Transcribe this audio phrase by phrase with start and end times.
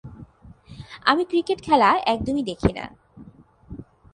[1.05, 2.83] আমি ক্রিকেট খেলা একদমই দেখিনা।